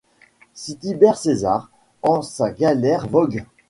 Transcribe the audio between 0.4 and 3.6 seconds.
Si Tibère César en sa galère vogue